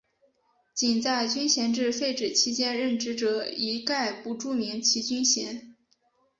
[0.73, 5.75] 仅在军衔制废止期间任职者一概不注明其军衔。